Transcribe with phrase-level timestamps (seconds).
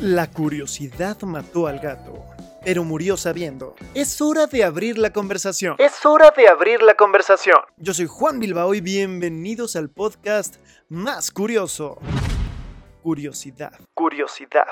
[0.00, 2.24] La curiosidad mató al gato,
[2.64, 3.74] pero murió sabiendo.
[3.94, 5.74] Es hora de abrir la conversación.
[5.78, 7.56] Es hora de abrir la conversación.
[7.78, 10.58] Yo soy Juan Bilbao y bienvenidos al podcast
[10.88, 11.98] más curioso.
[13.02, 13.72] Curiosidad.
[13.92, 14.68] Curiosidad.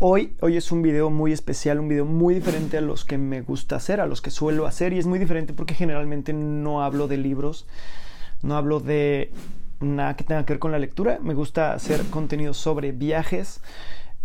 [0.00, 3.40] Hoy, hoy es un video muy especial, un video muy diferente a los que me
[3.40, 7.06] gusta hacer, a los que suelo hacer y es muy diferente porque generalmente no hablo
[7.06, 7.68] de libros,
[8.42, 9.32] no hablo de
[9.80, 13.60] nada que tenga que ver con la lectura, me gusta hacer contenido sobre viajes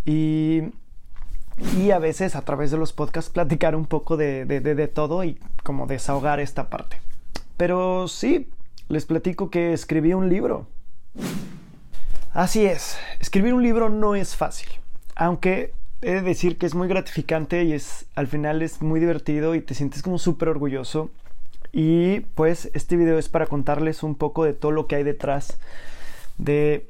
[0.06, 0.62] y,
[1.78, 4.88] y a veces a través de los podcasts platicar un poco de, de, de, de
[4.88, 6.98] todo y como desahogar esta parte.
[7.58, 8.50] Pero sí,
[8.90, 10.68] les platico que escribí un libro.
[12.32, 14.70] Así es, escribir un libro no es fácil
[15.16, 19.56] aunque he de decir que es muy gratificante y es al final es muy divertido
[19.56, 21.12] y te sientes como súper orgulloso.
[21.76, 25.58] Y pues este video es para contarles un poco de todo lo que hay detrás
[26.38, 26.88] de,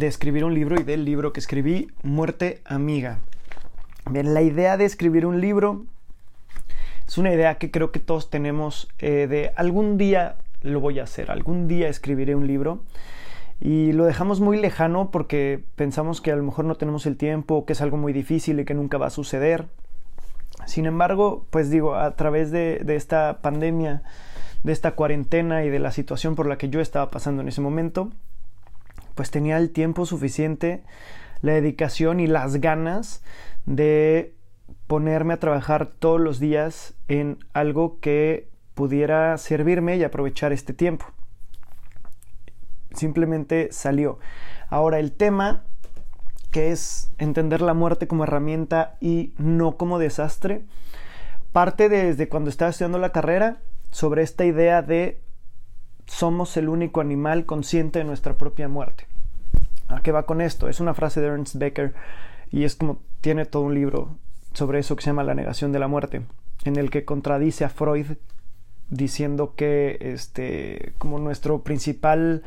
[0.00, 3.18] escribir un libro y del libro que escribí, Muerte Amiga.
[4.12, 5.86] La idea de escribir un libro
[7.08, 11.02] es una idea que creo que todos tenemos eh, de algún día lo voy a
[11.02, 12.80] hacer, algún día escribiré un libro
[13.60, 17.66] y lo dejamos muy lejano porque pensamos que a lo mejor no tenemos el tiempo,
[17.66, 19.66] que es algo muy difícil y que nunca va a suceder.
[20.66, 24.02] Sin embargo, pues digo, a través de, esta pandemia,
[24.62, 27.60] de esta cuarentena y de la situación por la que yo estaba pasando en ese
[27.60, 28.10] momento,
[29.14, 30.82] pues tenía el tiempo suficiente,
[31.42, 33.22] la dedicación y las ganas
[33.66, 34.34] de
[34.86, 41.06] ponerme a trabajar todos los días en algo que pudiera servirme y aprovechar este tiempo
[42.94, 44.18] simplemente salió.
[44.68, 45.64] Ahora el tema
[46.54, 50.62] que es entender la muerte como herramienta y no como desastre,
[51.50, 53.56] parte desde cuando estaba estudiando la carrera
[53.90, 55.20] sobre esta idea de
[56.06, 59.08] somos el único animal consciente de nuestra propia muerte.
[59.88, 60.68] ¿A qué va con esto?
[60.68, 61.92] Es una frase de Ernst Becker
[62.52, 64.16] y es como tiene todo un libro
[64.52, 66.22] sobre eso que se llama La negación de la muerte,
[66.64, 68.12] en el que contradice a Freud
[68.90, 72.44] diciendo que este como nuestro principal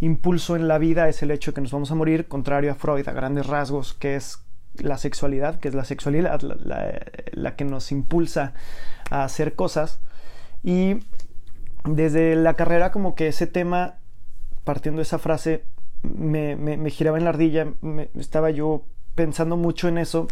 [0.00, 2.74] impulso en la vida es el hecho de que nos vamos a morir, contrario a
[2.74, 4.38] Freud, a grandes rasgos, que es
[4.74, 8.52] la sexualidad, que es la sexualidad la, que nos impulsa
[9.10, 10.00] a hacer cosas.
[10.62, 10.98] Y
[11.84, 13.94] desde la carrera como que ese tema,
[14.64, 15.64] partiendo de esa frase,
[16.02, 17.68] me, me, giraba en la ardilla,
[18.14, 18.84] estaba yo
[19.14, 20.28] pensando mucho en eso.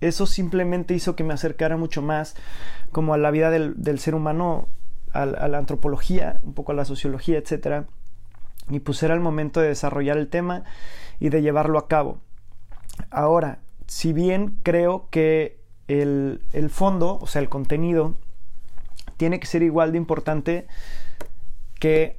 [0.00, 2.34] Eso simplemente hizo que me acercara mucho más
[2.90, 4.68] como a la vida del, ser humano,
[5.12, 7.86] a, a, la antropología, un poco a la sociología, etcétera
[8.70, 10.64] y pues era el momento de desarrollar el tema
[11.20, 12.18] y de llevarlo a cabo.
[13.10, 18.14] Ahora, si bien creo que el, el fondo, o sea, el contenido,
[19.16, 20.66] tiene que ser igual de importante
[21.78, 22.18] que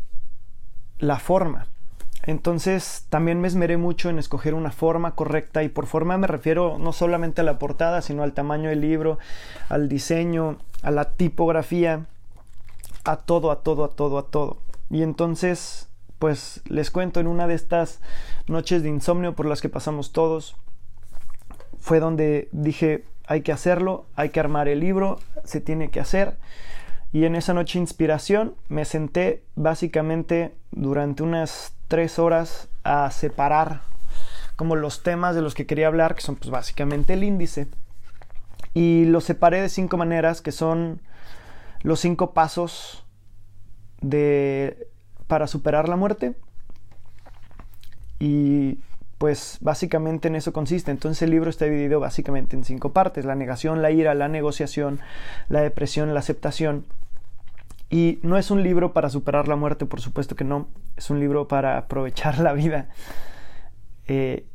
[1.00, 1.68] la forma.
[2.24, 6.78] Entonces también me esmeré mucho en escoger una forma correcta y por forma me refiero
[6.80, 9.20] no solamente a la portada, sino al tamaño del libro,
[9.70, 12.08] al diseño, a la tipografía,
[13.04, 14.58] a todo, a todo, a todo, a todo.
[14.90, 15.88] Y entonces
[16.20, 18.00] pues les cuento en una de estas
[18.48, 20.56] noches de insomnio por las que pasamos todos,
[21.80, 26.38] fue donde dije, hay que hacerlo, hay que armar el libro, se tiene que hacer.
[27.14, 33.82] Y en esa noche inspiración me senté básicamente durante unas tres horas a separar
[34.56, 37.68] como los temas de los que quería hablar, que son pues básicamente el índice.
[38.74, 41.02] Y lo separé de cinco maneras, que son
[41.84, 43.06] los cinco pasos
[44.02, 44.88] de
[45.28, 46.36] para superar la muerte.
[48.20, 48.80] Y
[49.18, 50.92] pues básicamente en eso consiste.
[50.92, 53.26] Entonces el libro está dividido básicamente en cinco partes.
[53.26, 55.00] La negación, la ira, la negociación,
[55.50, 56.86] la depresión, la aceptación.
[57.90, 60.68] Y no es un libro para superar la muerte, por supuesto que no.
[60.98, 62.90] Es un libro para aprovechar la vida.
[64.08, 64.46] Eh,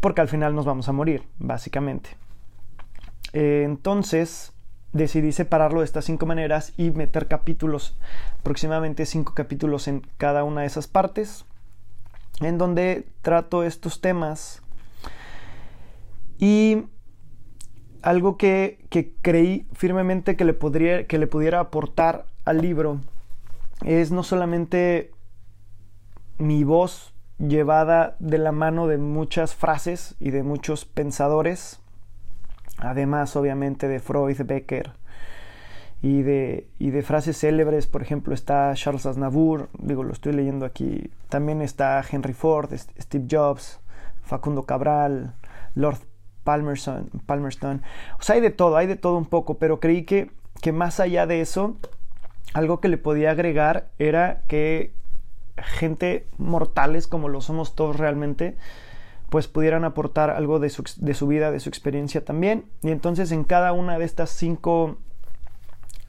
[0.00, 2.10] porque al final nos vamos a morir, básicamente.
[3.32, 4.52] Eh, entonces,
[4.92, 7.96] decidí separarlo de estas cinco maneras y meter capítulos,
[8.40, 11.44] aproximadamente cinco capítulos en cada una de esas partes,
[12.40, 14.62] en donde trato estos temas.
[16.38, 16.84] Y
[18.02, 23.00] algo que, que creí firmemente que le, podría, que le pudiera aportar al libro
[23.84, 25.12] es no solamente
[26.38, 31.80] mi voz llevada de la mano de muchas frases y de muchos pensadores,
[32.80, 34.92] además obviamente de Freud, Becker
[36.02, 40.64] y de, y de frases célebres, por ejemplo está Charles Aznavour, digo, lo estoy leyendo
[40.64, 43.80] aquí, también está Henry Ford, Steve Jobs,
[44.22, 45.34] Facundo Cabral,
[45.74, 45.98] Lord
[46.44, 47.82] Palmerston, Palmerston,
[48.18, 50.30] o sea, hay de todo, hay de todo un poco, pero creí que,
[50.62, 51.76] que más allá de eso,
[52.54, 54.92] algo que le podía agregar era que
[55.58, 58.56] gente mortales como lo somos todos realmente,
[59.30, 62.64] pues pudieran aportar algo de su, de su, vida, de su experiencia también.
[62.82, 64.98] Y entonces en cada una de estas cinco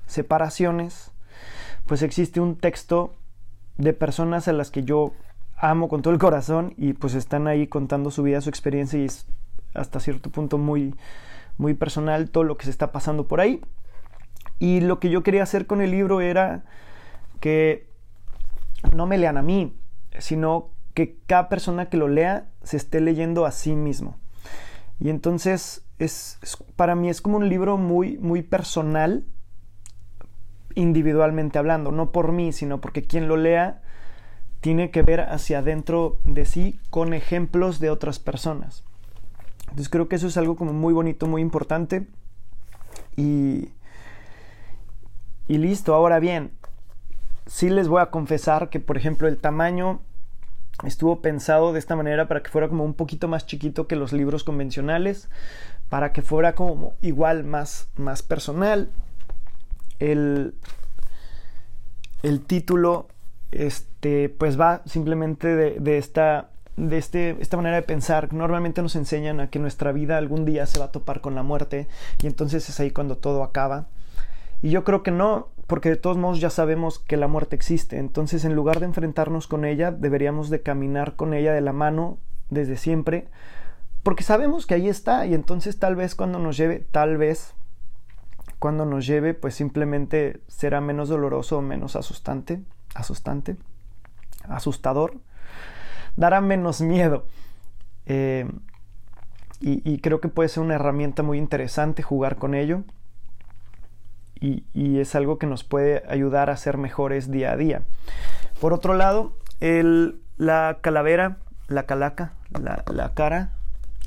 [0.08, 1.12] separaciones,
[1.86, 3.16] pues existe un texto
[3.78, 5.14] de personas a las que yo
[5.56, 9.06] amo con todo el corazón y pues están ahí contando su vida, su experiencia y
[9.06, 9.28] es
[9.76, 10.96] hasta cierto punto muy,
[11.58, 13.62] muy personal todo lo que se está pasando por ahí.
[14.58, 16.64] Y lo que yo quería hacer con el libro era
[17.40, 17.88] que
[18.96, 19.76] no me lean a mí,
[20.18, 24.18] sino que cada persona que lo lea se esté leyendo a sí mismo.
[25.00, 26.40] Y entonces es,
[26.76, 29.26] para mí es como un libro muy, muy personal,
[30.76, 33.82] individualmente hablando, no por mí, sino porque quien lo lea
[34.62, 38.84] tiene que ver hacia adentro de sí con ejemplos de otras personas.
[39.64, 42.08] Entonces creo que eso es algo como muy bonito, muy importante.
[43.16, 43.70] Y,
[45.48, 46.52] y listo, ahora bien,
[47.48, 50.02] sí les voy a confesar que por ejemplo el tamaño
[50.84, 54.14] estuvo pensado de esta manera para que fuera como un poquito más chiquito que los
[54.14, 55.30] libros convencionales,
[55.90, 58.90] para que fuera como igual más, más personal.
[60.00, 60.56] El,
[62.24, 63.08] el título
[63.52, 68.34] este, pues va simplemente de, de esta de este, esta manera de pensar.
[68.34, 71.44] Normalmente nos enseñan a que nuestra vida algún día se va a topar con la
[71.44, 71.88] muerte
[72.22, 73.88] y entonces es ahí cuando todo acaba.
[74.62, 77.98] Y yo creo que no, porque de todos modos ya sabemos que la muerte existe.
[77.98, 82.18] Entonces en lugar de enfrentarnos con ella, deberíamos de caminar con ella de la mano
[82.50, 83.28] desde siempre,
[84.04, 87.54] porque sabemos que ahí está y entonces tal vez cuando nos lleve, tal vez
[88.60, 92.62] cuando nos lleve, pues simplemente será menos doloroso menos asustante,
[92.94, 93.56] asustante,
[94.48, 95.16] asustador
[96.16, 97.26] dará menos miedo.
[98.06, 98.50] Eh,
[99.64, 102.84] y, creo que puede ser una herramienta muy interesante jugar con ello.
[104.42, 104.64] Y,
[105.00, 107.84] es algo que nos puede ayudar a ser mejores día a día.
[108.60, 109.38] Por otro lado,
[110.38, 113.52] la calavera, la calaca, la, cara,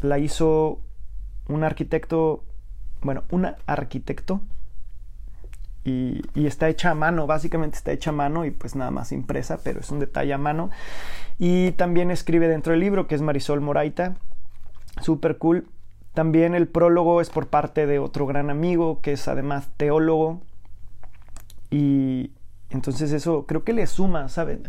[0.03, 0.81] la hizo
[1.49, 2.43] un arquitecto,
[3.01, 4.41] bueno, una arquitecto
[5.85, 9.61] y, está hecha a mano, básicamente está hecha a mano y pues nada más impresa,
[9.63, 10.71] pero es un detalle a mano.
[11.39, 14.17] Y también escribe dentro del libro, que es Marisol Moraita,
[15.01, 15.69] súper cool.
[16.15, 20.41] También el prólogo es por parte de otro gran amigo, que es además teólogo.
[21.71, 22.31] Y
[22.71, 24.69] entonces eso creo que le suma, ¿saben?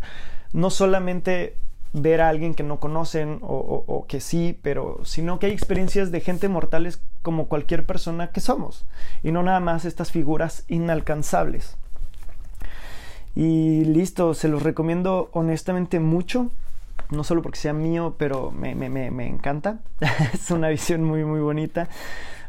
[0.53, 1.55] No solamente
[1.93, 6.19] ver a alguien que no conocen o, que sí, pero sino que hay experiencias de
[6.19, 8.85] gente mortales como cualquier persona que somos
[9.23, 11.77] y no nada más estas figuras inalcanzables.
[13.33, 16.51] Y listo, se los recomiendo honestamente mucho,
[17.09, 19.79] no solo porque sea mío, pero me, me, me encanta,
[20.33, 21.89] es una visión muy muy bonita.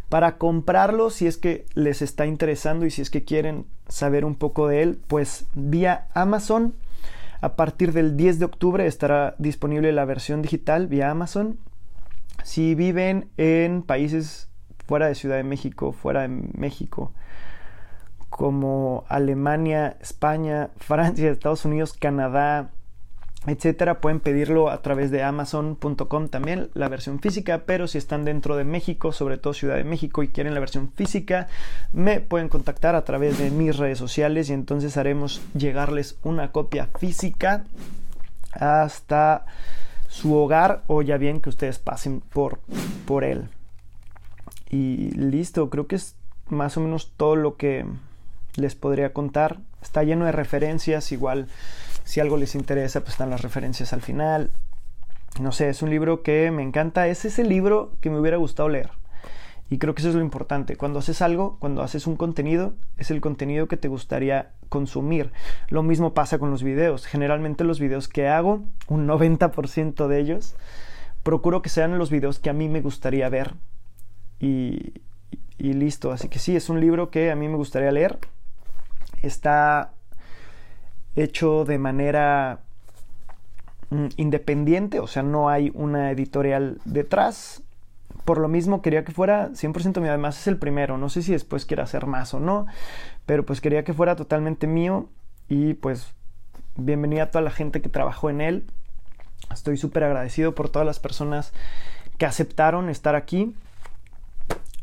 [0.09, 4.37] Para comprarlo, si es que les está interesando y si es que quieren saber un
[4.37, 6.75] poco de él, pues vía Amazon
[7.41, 11.59] a partir del 10 de octubre estará disponible la versión digital vía Amazon.
[12.43, 14.49] Si viven en países
[14.87, 17.13] fuera de Ciudad de México, fuera de México,
[18.31, 22.71] como Alemania, España, Francia, Estados Unidos, Canadá,
[23.47, 28.57] etcétera, pueden pedirlo a través de amazon.com también la versión física, pero si están dentro
[28.57, 31.49] de México, sobre todo Ciudad de México y quieren la versión física,
[31.93, 36.89] me pueden contactar a través de mis redes sociales y entonces haremos llegarles una copia
[36.99, 37.65] física
[38.53, 39.47] hasta
[40.09, 42.59] su hogar o ya bien que ustedes pasen por,
[43.07, 43.49] por él.
[44.71, 46.17] Y listo, creo que es
[46.49, 47.87] más o menos todo lo que
[48.57, 49.59] les podría contar.
[49.83, 51.47] Está lleno de referencias, igual
[52.07, 54.53] si algo les interesa, pues están las referencias al final.
[55.41, 57.09] No sé, es un libro que me encanta.
[57.09, 58.91] Es ese libro que me hubiera gustado leer.
[59.69, 60.77] Y creo que eso es lo importante.
[60.77, 65.33] Cuando haces algo, cuando haces un contenido, es el contenido que te gustaría consumir.
[65.69, 67.07] Lo mismo pasa con los videos.
[67.07, 70.55] Generalmente los videos que hago, un 90% de ellos,
[71.25, 73.55] procuro que sean los videos que a mí me gustaría ver.
[74.39, 74.93] Y,
[75.59, 76.13] y listo.
[76.13, 78.21] Así que sí, es un libro que a mí me gustaría leer.
[79.23, 79.91] Está
[81.17, 82.61] hecho de manera
[83.91, 87.63] mm, independiente, o sea, no hay una editorial detrás.
[88.25, 91.33] Por lo mismo quería que fuera 100% mío, además es el primero, no sé si
[91.33, 92.67] después quiera hacer más o no,
[93.25, 95.09] pero pues quería que fuera totalmente mío
[95.49, 96.13] y pues
[96.77, 98.67] bienvenida a toda la gente que trabajó en él.
[99.53, 101.53] Estoy súper agradecido por todas las personas
[102.19, 103.55] que aceptaron estar aquí